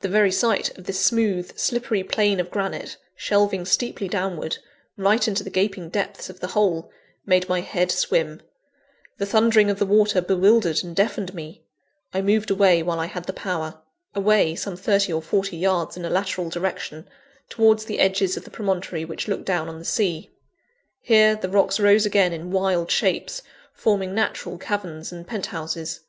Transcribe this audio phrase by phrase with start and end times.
[0.00, 4.56] The very sight of this smooth, slippery plane of granite, shelving steeply downward,
[4.96, 6.90] right into the gaping depths of the hole,
[7.26, 8.40] made my head swim;
[9.18, 11.64] the thundering of the water bewildered and deafened me
[12.14, 13.82] I moved away while I had the power:
[14.14, 17.06] away, some thirty or forty yards in a lateral direction,
[17.50, 20.30] towards the edges of the promontory which looked down on the sea.
[21.02, 23.42] Here, the rocks rose again in wild shapes,
[23.74, 26.00] forming natural caverns and penthouses.